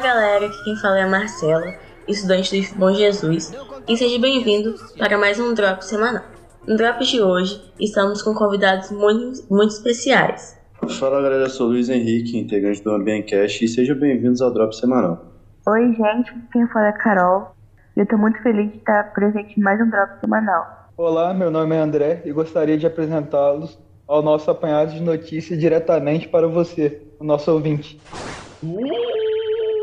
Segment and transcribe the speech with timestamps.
[0.00, 1.74] Fala galera, aqui quem fala é a Marcela,
[2.08, 3.52] estudante do Bom Jesus,
[3.86, 6.24] e seja bem-vindo para mais um Drop semanal.
[6.66, 10.58] No Drop de hoje, estamos com convidados muito, muito especiais.
[10.98, 14.74] Fala galera, eu sou o Luiz Henrique, integrante do Ambiencast, e sejam bem-vindos ao Drop
[14.74, 15.22] semanal.
[15.66, 17.54] Oi gente, quem fala é a Carol,
[17.94, 20.88] e eu estou muito feliz de estar presente em mais um Drop semanal.
[20.96, 26.26] Olá, meu nome é André e gostaria de apresentá-los ao nosso apanhado de notícias diretamente
[26.26, 28.00] para você, o nosso ouvinte.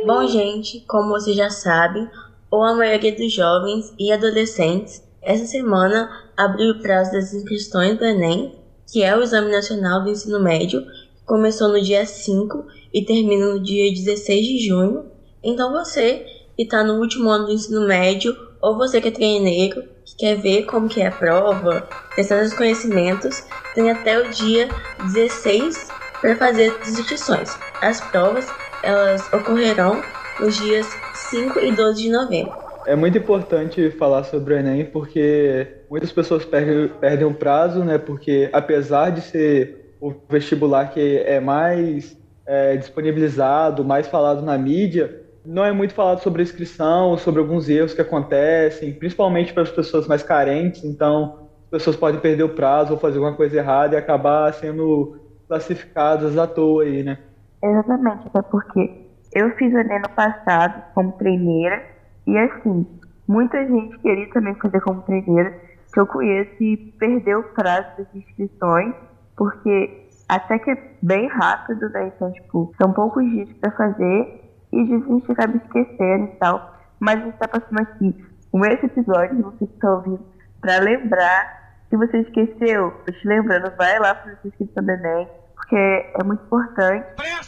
[0.05, 2.09] Bom, gente, como vocês já sabem,
[2.51, 8.05] ou a maioria dos jovens e adolescentes, essa semana abriu o prazo das inscrições do
[8.05, 8.55] Enem,
[8.91, 13.53] que é o Exame Nacional do Ensino Médio, que começou no dia 5 e termina
[13.53, 15.05] no dia 16 de junho.
[15.43, 16.25] Então você
[16.55, 20.35] que está no último ano do ensino médio, ou você que é treineiro, que quer
[20.35, 23.43] ver como que é a prova, testar os conhecimentos,
[23.75, 24.67] tem até o dia
[25.03, 25.89] 16
[26.19, 27.55] para fazer as inscrições.
[27.79, 28.47] As provas
[28.83, 30.01] elas ocorrerão
[30.39, 32.53] nos dias 5 e 12 de novembro.
[32.85, 37.97] É muito importante falar sobre o Enem porque muitas pessoas perdem, perdem o prazo, né?
[37.97, 45.21] Porque apesar de ser o vestibular que é mais é, disponibilizado, mais falado na mídia,
[45.45, 50.07] não é muito falado sobre inscrição, sobre alguns erros que acontecem, principalmente para as pessoas
[50.07, 50.83] mais carentes.
[50.83, 55.19] Então, as pessoas podem perder o prazo ou fazer alguma coisa errada e acabar sendo
[55.47, 57.17] classificadas à toa aí, né?
[57.63, 61.83] Exatamente, até porque eu fiz o Enem no passado como treineira
[62.25, 62.85] e assim,
[63.27, 65.51] muita gente queria também fazer como treineira,
[65.93, 68.93] que eu conheço e perdeu o prazo das inscrições,
[69.35, 72.11] porque até que é bem rápido, né?
[72.13, 76.75] Então, tipo, são poucos dias para fazer e a gente acaba esquecendo e tal.
[76.99, 80.25] Mas a gente tá passando aqui com esse episódio, você que tá ouvindo,
[80.59, 81.57] pra lembrar.
[81.89, 86.23] Se você esqueceu, tô te lembrando, vai lá fazer sua inscrição do Enem, porque é
[86.25, 87.05] muito importante.
[87.15, 87.46] Presta!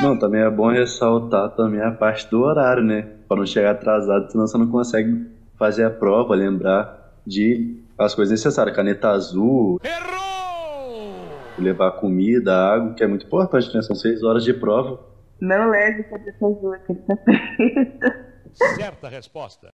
[0.00, 3.02] Não, também é bom ressaltar também a parte do horário, né?
[3.26, 5.26] Para não chegar atrasado, senão você não consegue
[5.58, 9.80] fazer a prova, lembrar de as coisas necessárias, caneta azul.
[9.82, 11.14] Errou!
[11.58, 13.82] Levar comida, água, que é muito importante, né?
[13.82, 15.00] São seis horas de prova.
[15.40, 18.76] Não leve caneta azul, que ele tá preso.
[18.76, 19.68] Certa resposta.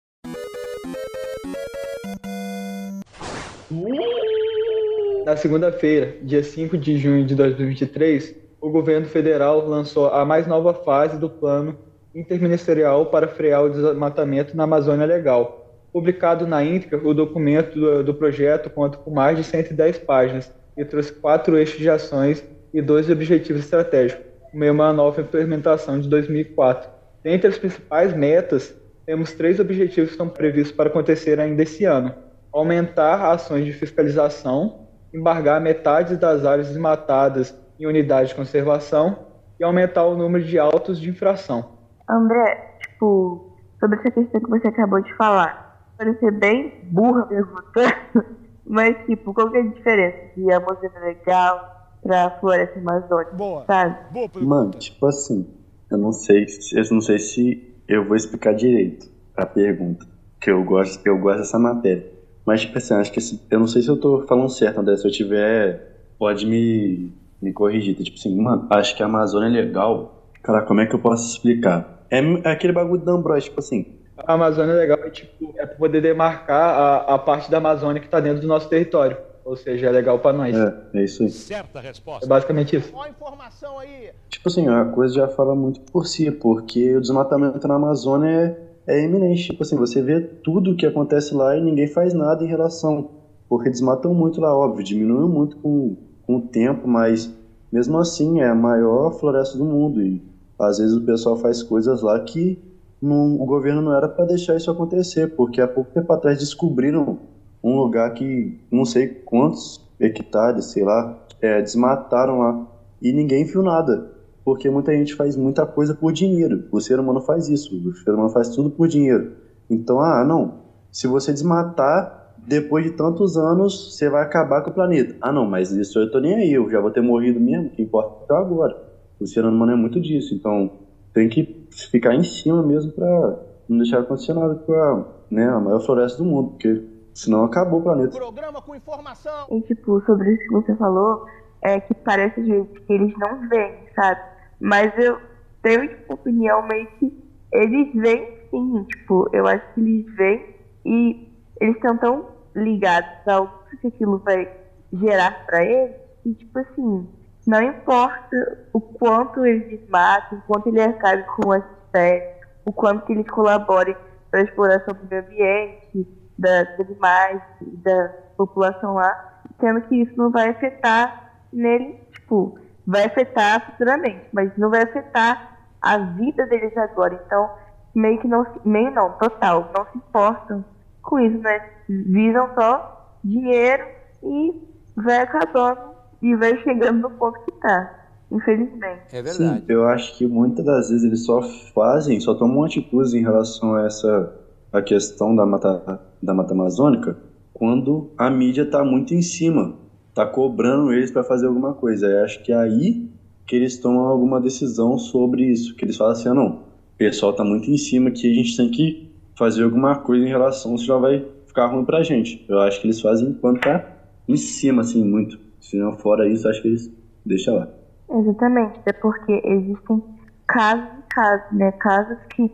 [5.25, 10.73] Na segunda-feira, dia 5 de junho de 2023, o governo federal lançou a mais nova
[10.73, 11.77] fase do plano
[12.15, 15.85] interministerial para frear o desmatamento na Amazônia Legal.
[15.93, 20.83] Publicado na íntegra, o documento do, do projeto conta com mais de 110 páginas e
[20.83, 22.43] trouxe quatro eixos de ações
[22.73, 26.89] e dois objetivos estratégicos, meio uma nova implementação de 2004.
[27.23, 32.15] Dentre as principais metas, temos três objetivos que estão previstos para acontecer ainda esse ano:
[32.51, 39.17] aumentar ações de fiscalização, embargar metade das áreas desmatadas em unidades de conservação
[39.59, 41.77] e aumentar o número de autos de infração.
[42.09, 47.95] André, tipo, sobre essa questão que você acabou de falar, parecer bem burra perguntando,
[48.65, 51.71] mas tipo, qual que é a diferença de Amazônia Legal
[52.01, 53.65] pra Floresta Amazônica, Boa.
[53.65, 54.13] sabe?
[54.13, 54.55] Boa pergunta.
[54.55, 55.47] Mano, tipo assim,
[55.91, 60.05] eu não sei, se- eu não sei se eu vou explicar direito a pergunta,
[60.41, 62.11] que eu gosto, eu gosto dessa matéria.
[62.45, 64.95] Mas tipo assim, acho que esse- eu não sei se eu tô falando certo, André,
[64.97, 67.11] se eu tiver, pode me
[67.45, 67.95] me corrigir.
[67.95, 70.23] Tipo assim, mano, acho que a Amazônia é legal.
[70.41, 72.05] Cara, como é que eu posso explicar?
[72.09, 73.85] É, é aquele bagulho da Ambrose, tipo assim,
[74.17, 78.07] A Amazônia Legal é tipo é para poder demarcar a, a parte da Amazônia que
[78.07, 80.55] está dentro do nosso território, ou seja, é legal para nós.
[80.55, 80.75] É.
[80.93, 81.29] é, é isso aí.
[81.29, 82.27] Certa resposta.
[82.27, 82.91] basicamente isso.
[82.93, 84.11] Ó informação aí.
[84.29, 88.57] Tipo assim, a coisa já fala muito por si, porque o desmatamento na Amazônia
[88.87, 89.47] é, é eminente.
[89.47, 93.09] Tipo assim, você vê tudo o que acontece lá e ninguém faz nada em relação.
[93.49, 95.95] Porque desmatam muito lá, óbvio, diminuiu muito com,
[96.25, 97.31] com o tempo, mas
[97.71, 100.01] mesmo assim é a maior floresta do mundo.
[100.01, 100.21] E
[100.59, 102.57] às vezes o pessoal faz coisas lá que
[103.01, 107.19] não- o governo não era para deixar isso acontecer, porque há pouco tempo atrás descobriram
[107.63, 112.67] um lugar que não sei quantos hectares, sei lá, é, desmataram lá
[113.01, 114.11] e ninguém viu nada.
[114.43, 116.65] Porque muita gente faz muita coisa por dinheiro.
[116.71, 117.75] O ser humano faz isso.
[117.75, 119.31] O ser humano faz tudo por dinheiro.
[119.67, 120.59] Então, ah, não.
[120.91, 125.15] Se você desmatar, depois de tantos anos, você vai acabar com o planeta.
[125.21, 126.53] Ah, não, mas isso eu tô nem aí.
[126.53, 127.67] Eu já vou ter morrido mesmo.
[127.67, 128.75] O que importa é agora.
[129.19, 130.33] O ser humano é muito disso.
[130.33, 130.71] Então,
[131.13, 135.59] tem que ficar em cima mesmo pra não deixar acontecer nada com a, né, a
[135.59, 136.51] maior floresta do mundo.
[136.51, 136.83] Porque
[137.13, 138.17] senão acabou o planeta.
[138.17, 139.47] Programa com informação.
[139.51, 141.25] E, tipo, sobre isso que você falou,
[141.61, 144.21] é que parece, gente, que eles não veem, sabe?
[144.59, 145.17] Mas eu
[145.61, 147.11] tenho, tipo, opinião meio que
[147.51, 150.55] eles veem sim, tipo, eu acho que eles veem
[150.85, 151.27] e
[151.59, 152.25] eles estão tão
[152.55, 154.51] ligados ao que aquilo vai
[154.93, 157.07] gerar pra eles e, tipo assim,
[157.45, 161.63] não importa o quanto eles desmatam, o quanto ele acabe com as
[161.95, 163.95] processo, o quanto que eles colaborem
[164.29, 166.07] para a exploração do meio ambiente,
[166.37, 173.05] da, dos animais, da população lá, sendo que isso não vai afetar nele, tipo, vai
[173.05, 177.21] afetar futuramente, mas não vai afetar a vida deles agora.
[177.25, 177.49] Então,
[177.93, 180.65] meio que não, meio não, total, não se importam
[181.01, 181.69] com isso, né?
[181.87, 183.83] Visam só dinheiro
[184.23, 184.53] e
[184.95, 185.79] vai acabando
[186.21, 188.01] e vai chegando no ponto que tá.
[188.31, 189.03] Infelizmente.
[189.11, 189.65] É Sim, verdade.
[189.67, 191.41] eu acho que muitas das vezes eles só
[191.73, 194.41] fazem, só tomam atitude em relação a essa
[194.73, 197.17] a questão da mata, da mata amazônica
[197.55, 199.75] quando a mídia tá muito em cima,
[200.13, 202.05] tá cobrando eles para fazer alguma coisa.
[202.05, 203.09] Eu acho que é aí
[203.47, 207.31] que eles tomam alguma decisão sobre isso, que eles falam assim, ah, não, o pessoal
[207.31, 210.99] tá muito em cima que a gente tem que fazer alguma coisa em relação, senão
[210.99, 211.25] vai
[211.55, 212.45] ficar ruim pra gente.
[212.49, 213.81] Eu acho que eles fazem quando tá
[214.27, 215.39] em cima, assim, muito.
[215.61, 216.91] Se não fora isso, acho que eles
[217.25, 217.67] deixam lá.
[218.09, 220.03] Exatamente, é porque existem
[220.45, 221.71] casos e casos, né?
[221.71, 222.51] Casos que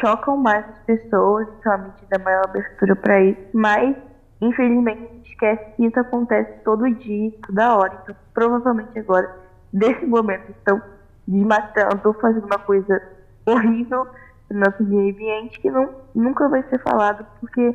[0.00, 3.94] chocam mais as pessoas, então a maior abertura para isso, mas
[4.40, 8.00] infelizmente esquece que isso acontece todo dia, toda hora.
[8.02, 9.36] Então provavelmente agora,
[9.72, 10.80] nesse momento, estão
[11.26, 13.02] desmatando fazendo uma coisa
[13.46, 14.06] horrível
[14.50, 17.74] no nosso meio ambiente que não, nunca vai ser falado porque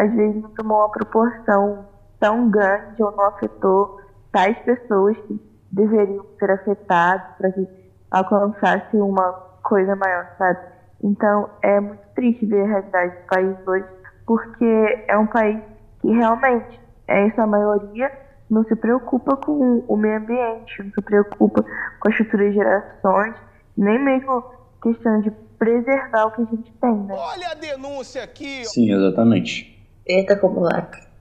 [0.00, 1.84] às vezes não tomou uma proporção
[2.18, 4.00] tão grande ou não afetou
[4.32, 7.68] tais pessoas que deveriam ser afetadas para que
[8.10, 9.30] alcançasse uma
[9.62, 10.58] coisa maior, sabe?
[11.02, 13.86] Então é muito triste ver a realidade do país hoje,
[14.26, 15.62] porque é um país
[16.00, 18.10] que realmente, é essa maioria,
[18.48, 21.62] não se preocupa com o meio ambiente, não se preocupa
[22.00, 23.34] com as futuras gerações,
[23.76, 24.42] nem mesmo
[24.82, 27.14] questão de preservar o que a gente tem, né?
[27.14, 28.64] Olha a denúncia aqui.
[28.64, 29.79] Sim, exatamente.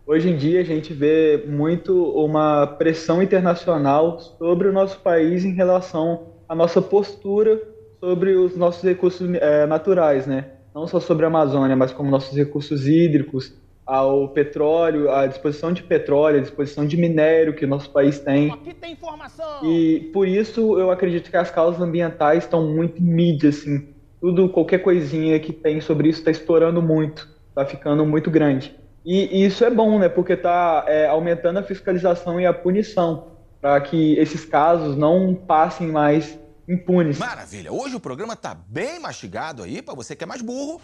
[0.06, 5.54] Hoje em dia a gente vê muito uma pressão internacional sobre o nosso país em
[5.54, 7.62] relação à nossa postura
[8.00, 10.46] sobre os nossos recursos eh, naturais, né?
[10.74, 13.54] Não só sobre a Amazônia, mas como nossos recursos hídricos,
[13.86, 18.52] ao petróleo, à disposição de petróleo, à disposição de minério que o nosso país tem.
[18.52, 19.66] Aqui tem informação.
[19.66, 23.90] E por isso eu acredito que as causas ambientais estão muito em mídia, assim.
[24.22, 28.79] Tudo, qualquer coisinha que tem sobre isso está estourando muito, está ficando muito grande.
[29.06, 30.10] E, e isso é bom, né?
[30.10, 33.28] Porque está aumentando a fiscalização e a punição
[33.62, 36.38] para que esses casos não passem mais
[36.68, 37.18] impunes.
[37.18, 37.74] Maravilha.
[37.74, 40.80] Hoje o programa tá bem mastigado aí, pra você que é mais burro.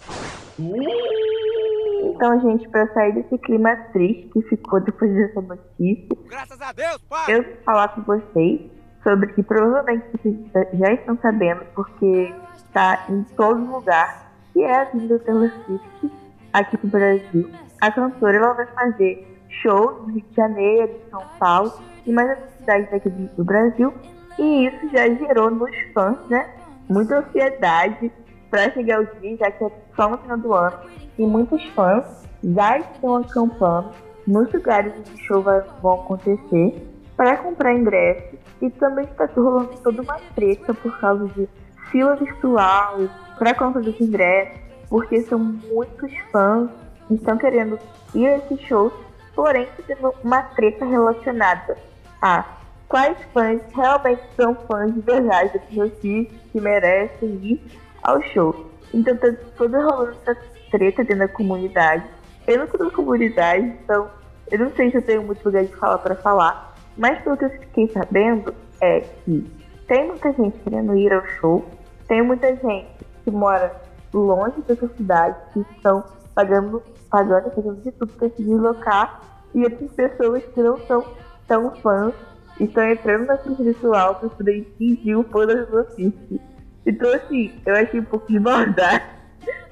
[2.03, 6.97] Então, gente, para sair desse clima triste que ficou depois dessa notícia, Graças a Deus,
[7.09, 7.25] pai.
[7.35, 8.62] eu vou falar com vocês
[9.03, 10.35] sobre que provavelmente vocês
[10.73, 16.12] já estão sabendo, porque está em todo lugar, que é a vinda Taylor Swift
[16.51, 17.50] aqui pro Brasil.
[17.81, 21.74] A cantora ela vai fazer shows no Rio de Janeiro, em São Paulo
[22.06, 23.94] e mais outras cidades aqui do Brasil.
[24.38, 26.50] E isso já gerou nos fãs, né,
[26.89, 28.12] muita ansiedade
[28.50, 30.77] para chegar o dia, já que é só no final do ano.
[31.18, 33.92] E muitos fãs já estão acampando
[34.27, 38.36] nos lugares onde o show vai, vão acontecer para comprar ingresso.
[38.62, 41.48] E também está rolando toda uma treta por causa de
[41.92, 42.98] fila virtual
[43.38, 46.69] para compra dos ingressos, porque são muitos fãs
[47.11, 47.79] estão querendo
[48.13, 48.93] ir a esses shows,
[49.35, 51.77] porém tendo uma treta relacionada
[52.21, 52.45] a
[52.87, 57.62] quais fãs realmente são fãs de verdade que merecem ir
[58.01, 58.71] ao show.
[58.93, 62.03] Então tá toda rolando essa treta dentro da comunidade.
[62.47, 64.09] Eu não sou da comunidade, então
[64.51, 67.45] eu não sei se eu tenho muito lugar de falar para falar, mas pelo que
[67.45, 69.51] eu fiquei sabendo é que
[69.88, 71.65] tem muita gente querendo ir ao show,
[72.07, 72.88] tem muita gente
[73.24, 73.75] que mora
[74.13, 76.03] longe dessa cidade, que estão
[76.36, 79.22] pagando, pagando, fazendo de tudo para se deslocar,
[79.54, 81.04] e outras pessoas que não são
[81.48, 82.13] tão fãs
[82.60, 86.42] estão entrando na fila virtual para poder impingir o fã da Taylor Swift.
[86.86, 89.04] Então, assim, eu achei um pouco de maldade.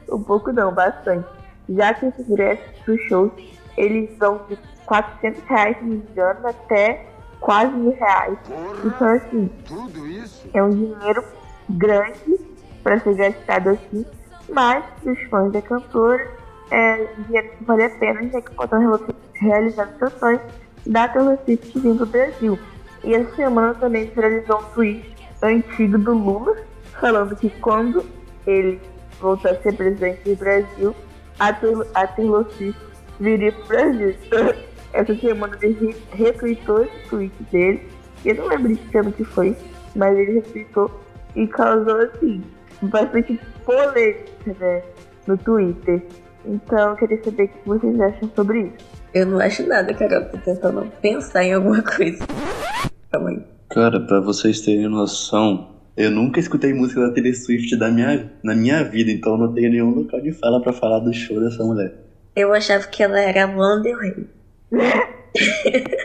[0.10, 1.28] um pouco não, bastante.
[1.70, 3.32] Já que esses ingressos pro shows,
[3.78, 7.06] eles vão de 400 reais, engano, até
[7.40, 8.38] quase mil reais.
[8.86, 9.50] Então, assim,
[10.54, 11.24] é um dinheiro
[11.70, 12.40] grande
[12.82, 14.06] para ser gastado assim,
[14.50, 16.32] mas os fãs da cantora,
[16.72, 18.80] é dinheiro que vale a pena, já que podem
[19.36, 20.42] realizar seus sonhos
[20.86, 22.58] da Taylor Swift vindo do Brasil.
[23.04, 26.56] E essa semana também viralizou um tweet antigo do Lula,
[27.00, 28.06] falando que quando
[28.48, 28.80] ele
[29.20, 30.96] voltar a ser presidente do Brasil,
[31.40, 31.54] a
[32.08, 32.80] Taylor, Swift
[33.20, 34.16] viria pro Brasil.
[34.26, 34.54] Então,
[34.94, 37.90] essa semana ele re- retweetou esse tweet dele.
[38.24, 39.56] Eu não lembro de que ano que foi,
[39.96, 40.90] mas ele retweetou
[41.36, 42.44] e causou, assim,
[42.84, 44.82] bastante polêmica, né,
[45.28, 46.02] no Twitter.
[46.46, 48.86] Então, eu queria saber o que vocês acham sobre isso.
[49.14, 50.26] Eu não acho nada, Carol.
[50.26, 52.26] Tô tentando pensar em alguma coisa.
[53.12, 53.44] Calma aí.
[53.70, 58.56] Cara, pra vocês terem noção, Eu nunca escutei música da Taylor Swift da minha, na
[58.56, 61.94] minha vida, então não tenho nenhum local de fala pra falar do show dessa mulher.
[62.36, 64.28] Eu achava que ela era a Lana Del Rey.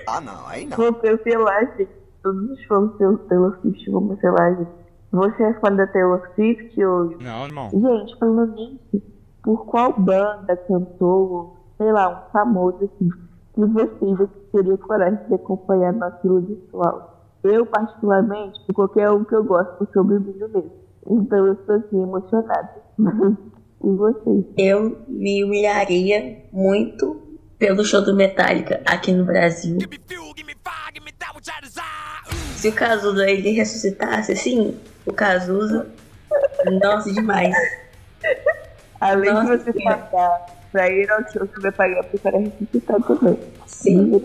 [0.06, 0.76] Ah, não, aí não.
[0.76, 1.88] Vou cancelar, gente.
[2.22, 4.70] Todos os fãs do Taylor Swift vão cancelar, gente.
[5.10, 7.16] Você é fã da Taylor Swift ou...
[7.18, 7.70] Não, irmão.
[7.70, 9.02] Gente, falando nisso,
[9.48, 13.08] por qual banda, cantor, sei lá, um famoso assim,
[13.54, 17.32] que vocês teriam coragem de acompanhar na fila virtual?
[17.42, 20.70] Eu, particularmente, por qualquer um que eu gosto, porque eu bebinho mesmo.
[21.08, 22.74] Então eu estou assim, emocionada.
[23.82, 24.44] e vocês?
[24.58, 29.78] Eu me humilharia muito pelo show do Metallica aqui no Brasil.
[32.54, 34.76] Se o Cazuza ele ressuscitasse, assim,
[35.06, 35.86] o Cazuza,
[36.82, 37.56] nossa, demais.
[39.00, 39.96] Além Nossa de você Senhora.
[39.96, 43.38] pagar pra ir ao show, você vai pagar pro cara ressuscitar também.
[43.66, 44.20] Sim.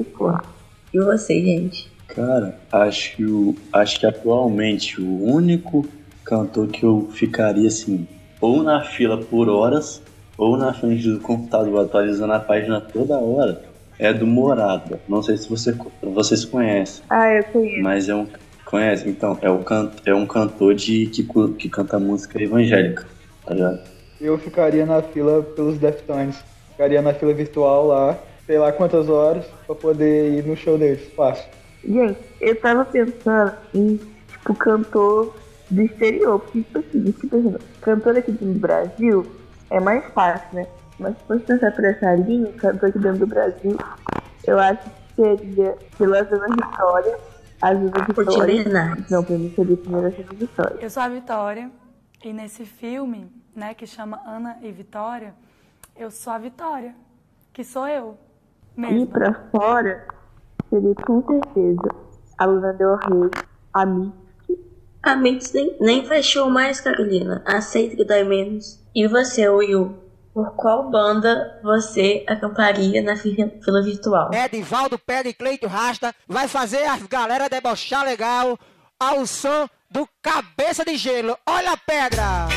[0.94, 1.92] E você, gente?
[2.08, 5.86] Cara, acho que, o, acho que atualmente o único
[6.24, 8.08] cantor que eu ficaria assim,
[8.40, 10.02] ou na fila por horas,
[10.38, 13.62] ou na frente do computador atualizando a página toda hora,
[14.00, 15.00] é do Morada.
[15.08, 17.82] Não sei se você, vocês conhecem, Ah, eu conheço.
[17.84, 18.28] mas é um.
[18.66, 19.08] Conhece?
[19.08, 21.24] Então, é, o can, é um cantor de, que,
[21.58, 23.06] que canta música evangélica,
[23.46, 23.80] tá ligado?
[24.24, 26.38] Eu ficaria na fila pelos Deftones.
[26.72, 31.06] Ficaria na fila virtual lá, sei lá quantas horas, pra poder ir no show deles.
[31.14, 31.44] Fácil.
[31.84, 34.00] Gente, eu tava pensando em,
[34.30, 35.36] tipo, cantor
[35.70, 36.40] do exterior.
[36.40, 39.26] Porque, tipo assim, tipo assim, cantor aqui do Brasil
[39.70, 40.68] é mais fácil, né?
[40.98, 43.78] Mas se fosse pensar por essa linha, cantor aqui dentro do Brasil,
[44.48, 47.18] eu acho que seria pela Zona Vitória,
[47.62, 48.98] a Zona Vitória.
[49.10, 50.78] Não, pra mim seria primeiro a Zona Vitória.
[50.80, 51.83] Eu sou a Vitória
[52.24, 55.34] e nesse filme, né, que chama Ana e Vitória,
[55.96, 56.96] eu sou a Vitória,
[57.52, 58.18] que sou eu
[58.78, 59.08] E mesmo.
[59.08, 60.08] pra fora,
[60.70, 61.96] seria com certeza
[62.38, 63.30] a Luna Del Rey,
[63.74, 64.24] a Mitski,
[65.04, 67.44] A Mix nem, nem show mais, Carolina.
[67.46, 68.82] Aceita que dói menos.
[68.96, 69.98] E você, Will?
[70.34, 74.32] Por qual banda você acamparia na fi- fila virtual?
[74.34, 78.58] Edivaldo Pé de Cleito Rasta vai fazer as galera debochar legal
[79.04, 81.36] ao som do Cabeça de Gelo.
[81.46, 82.48] Olha a pedra!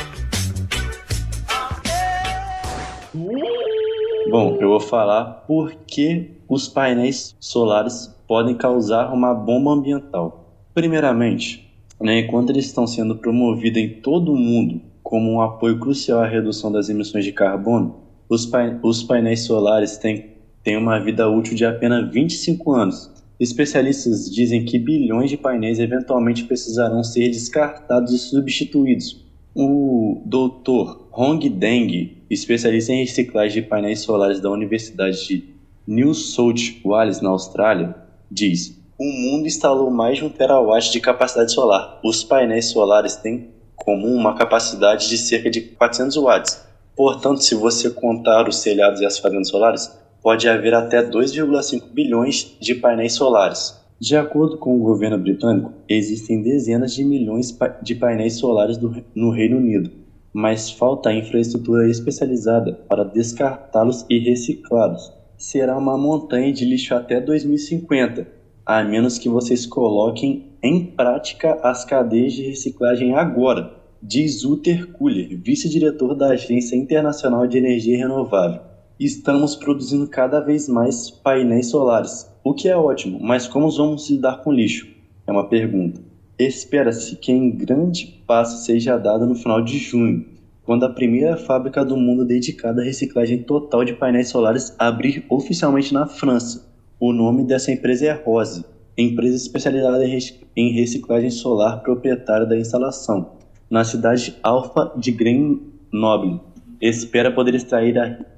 [4.31, 10.53] Bom, eu vou falar por que os painéis solares podem causar uma bomba ambiental.
[10.73, 11.69] Primeiramente,
[12.01, 16.27] né, enquanto eles estão sendo promovidos em todo o mundo como um apoio crucial à
[16.27, 17.97] redução das emissões de carbono,
[18.29, 20.31] os, pai- os painéis solares têm,
[20.63, 23.11] têm uma vida útil de apenas 25 anos.
[23.39, 29.25] Especialistas dizem que bilhões de painéis eventualmente precisarão ser descartados e substituídos.
[29.55, 31.05] O Dr.
[31.13, 35.45] Hong Deng, especialista em reciclagem de painéis solares da Universidade de
[35.87, 37.95] New South Wales, na Austrália,
[38.31, 42.01] diz: O mundo instalou mais de um terawatt de capacidade solar.
[42.03, 46.67] Os painéis solares têm comum uma capacidade de cerca de 400 watts.
[46.97, 49.91] Portanto, se você contar os telhados e as fazendas solares,
[50.23, 53.81] pode haver até 2,5 bilhões de painéis solares.
[53.99, 58.79] De acordo com o governo britânico, existem dezenas de milhões de painéis solares
[59.15, 59.91] no Reino Unido,
[60.33, 65.11] mas falta infraestrutura especializada para descartá-los e reciclá-los.
[65.39, 68.27] Será uma montanha de lixo até 2050,
[68.67, 75.41] a menos que vocês coloquem em prática as cadeias de reciclagem agora, diz Uter Kuller,
[75.41, 78.61] vice-diretor da Agência Internacional de Energia Renovável.
[78.99, 84.43] Estamos produzindo cada vez mais painéis solares, o que é ótimo, mas como vamos lidar
[84.43, 84.89] com lixo?
[85.27, 86.01] É uma pergunta.
[86.39, 90.25] Espera-se que em grande passo seja dado no final de junho,
[90.65, 95.93] quando a primeira fábrica do mundo dedicada à reciclagem total de painéis solares abrir oficialmente
[95.93, 96.67] na França.
[96.99, 98.65] O nome dessa empresa é Rose,
[98.97, 100.03] empresa especializada
[100.57, 103.33] em reciclagem solar proprietária da instalação,
[103.69, 106.41] na cidade Alfa de Grenoble.
[106.81, 107.97] Espera poder extrair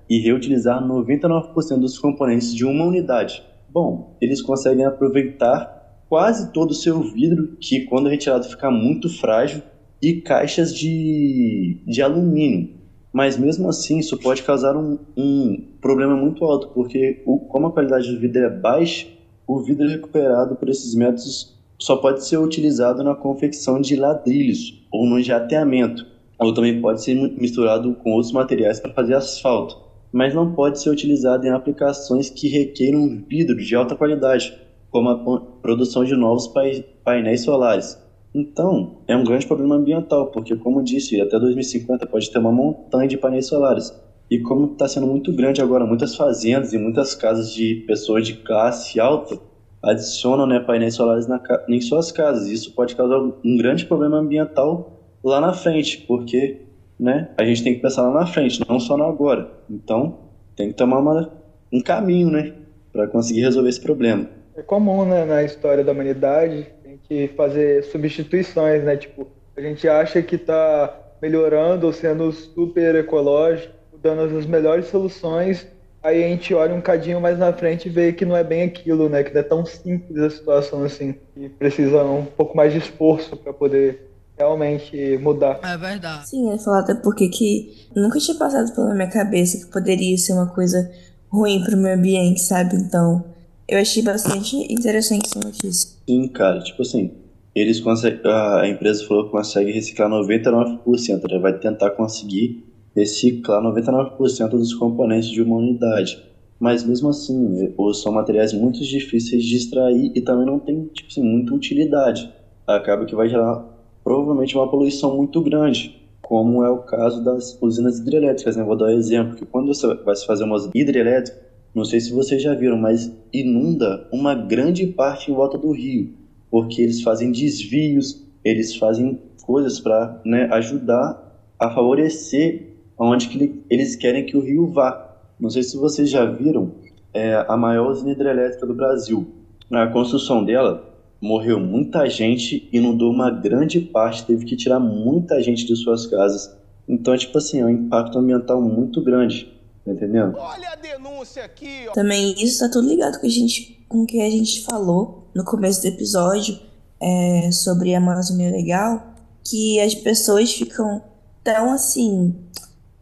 [0.09, 3.43] e reutilizar 99% dos componentes de uma unidade.
[3.69, 9.63] Bom, eles conseguem aproveitar quase todo o seu vidro, que quando retirado fica muito frágil,
[10.01, 12.79] e caixas de, de alumínio.
[13.13, 17.73] Mas mesmo assim, isso pode causar um, um problema muito alto, porque o, como a
[17.73, 19.07] qualidade do vidro é baixa,
[19.47, 25.07] o vidro recuperado por esses métodos só pode ser utilizado na confecção de ladrilhos ou
[25.07, 26.07] no jateamento,
[26.39, 29.77] ou também pode ser mi- misturado com outros materiais para fazer asfalto,
[30.13, 34.53] mas não pode ser utilizado em aplicações que requeram vidro de alta qualidade,
[34.91, 37.99] como a produção de novos pai- painéis solares.
[38.35, 43.09] Então, é um grande problema ambiental, porque, como disse, até 2050 pode ter uma montanha
[43.09, 43.93] de painéis solares.
[44.31, 48.35] E como está sendo muito grande agora, muitas fazendas e muitas casas de pessoas de
[48.35, 49.41] classe alta
[49.83, 52.47] adicionam né, painéis solares na, em suas casas.
[52.49, 54.98] Isso pode causar um grande problema ambiental
[55.29, 56.63] lá na frente, porque
[56.99, 59.51] né, a gente tem que pensar lá na frente, não só no agora.
[59.71, 60.19] Então,
[60.57, 61.33] tem que tomar uma,
[61.73, 62.53] um caminho né,
[62.93, 64.29] para conseguir resolver esse problema.
[64.57, 68.97] É comum né, na história da humanidade, tem que fazer substituições, né?
[68.97, 70.93] Tipo, a gente acha que está
[71.23, 75.67] melhorando ou sendo super ecológico, dando as melhores soluções,
[76.03, 78.63] aí a gente olha um cadinho mais na frente e vê que não é bem
[78.63, 79.23] aquilo, né?
[79.23, 83.37] Que não é tão simples a situação assim, e precisa um pouco mais de esforço
[83.37, 84.08] para poder
[84.39, 85.61] realmente mudar.
[85.63, 86.29] É verdade.
[86.29, 90.33] Sim, eu falar até porque que nunca tinha passado pela minha cabeça que poderia ser
[90.35, 90.91] uma coisa
[91.29, 92.77] ruim para o meio ambiente, sabe?
[92.77, 93.25] Então,
[93.69, 95.91] eu achei bastante interessante essa notícia.
[96.09, 97.11] Sim, cara, tipo assim,
[97.55, 101.39] eles conseguem, a empresa falou que consegue reciclar 99%, né?
[101.39, 102.65] vai tentar conseguir
[102.95, 106.23] reciclar 99% dos componentes de uma unidade.
[106.59, 111.23] Mas mesmo assim, são materiais muito difíceis de extrair e também não tem tipo assim,
[111.23, 112.33] muita utilidade.
[112.67, 113.65] Acaba que vai gerar
[114.09, 118.57] provavelmente uma poluição muito grande, como é o caso das usinas hidrelétricas.
[118.57, 118.65] Né?
[118.65, 121.39] Vou dar um exemplo, que quando você vai se fazer uma hidrelétrica,
[121.75, 126.15] não sei se vocês já viram, mas inunda uma grande parte em volta do rio,
[126.51, 133.95] porque eles fazem desvios, eles fazem coisas para né, ajudar a favorecer aonde que eles
[133.95, 135.19] querem que o rio vá.
[135.39, 136.73] Não sei se vocês já viram,
[137.13, 139.27] é a maior usina hidrelétrica do Brasil.
[139.69, 145.67] Na construção dela, morreu muita gente, inundou uma grande parte, teve que tirar muita gente
[145.67, 146.57] de suas casas.
[146.89, 149.53] Então, tipo assim, é um impacto ambiental muito grande,
[149.85, 150.37] tá entendendo?
[150.39, 151.93] Olha a denúncia aqui, ó.
[151.93, 155.45] Também isso tá tudo ligado com, a gente, com o que a gente falou no
[155.45, 156.59] começo do episódio
[157.01, 161.03] é, sobre a Amazônia Legal, que as pessoas ficam
[161.43, 162.35] tão assim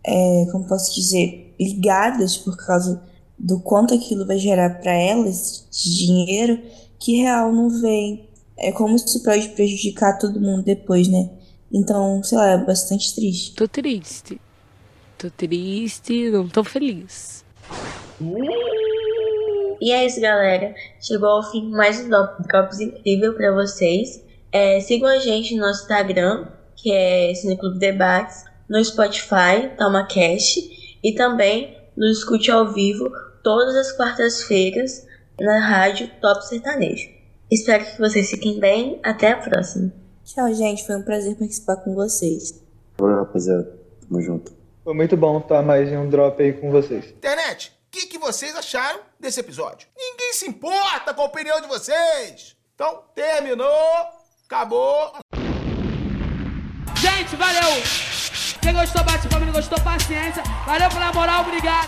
[0.07, 3.03] é, como posso dizer, ligadas por causa
[3.37, 6.63] do quanto aquilo vai gerar para elas de dinheiro,
[6.99, 8.29] que real não vem.
[8.59, 11.31] É como isso pode prejudicar todo mundo depois, né?
[11.73, 13.55] Então, sei lá, é bastante triste.
[13.55, 14.41] Tô triste.
[15.19, 17.45] Tô triste, não tô feliz.
[19.81, 20.75] E é isso, galera.
[21.01, 24.23] Chegou ao fim mais um Drops incrível para vocês.
[24.51, 31.15] É, sigam a gente no nosso Instagram, que é Cineclube Debates no Spotify, TalmaCast, e
[31.15, 33.11] também no Escute ao Vivo
[33.43, 35.07] todas as quartas-feiras
[35.41, 37.09] na rádio Top Sertanejo.
[37.51, 39.01] Espero que vocês fiquem bem.
[39.05, 39.93] Até a próxima.
[40.25, 40.85] Tchau, gente.
[40.87, 42.63] Foi um prazer participar com vocês.
[43.01, 43.79] Oi, rapaziada.
[44.01, 44.53] Tamo junto.
[44.83, 47.07] Foi muito bom estar mais em um drop aí com vocês.
[47.11, 49.89] Internet, o que, que vocês acharam desse episódio?
[49.97, 52.57] Ninguém se importa com a opinião de vocês.
[52.75, 53.69] Então, terminou,
[54.45, 55.13] acabou.
[56.97, 57.83] Gente, valeu!
[58.61, 60.43] Quem gostou, bate palma, não gostou, paciência.
[60.67, 61.85] Valeu pela moral, obrigado.